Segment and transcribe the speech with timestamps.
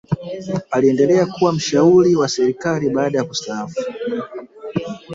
[0.71, 3.83] aliendelea kuwa mshauli wa serikali baada ya kustaafu